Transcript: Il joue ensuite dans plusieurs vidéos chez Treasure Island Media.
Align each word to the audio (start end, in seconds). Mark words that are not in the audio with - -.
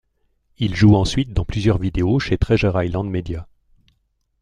Il 0.57 0.73
joue 0.75 0.95
ensuite 0.95 1.31
dans 1.31 1.45
plusieurs 1.45 1.77
vidéos 1.77 2.17
chez 2.17 2.35
Treasure 2.39 2.81
Island 2.81 3.07
Media. 3.07 3.47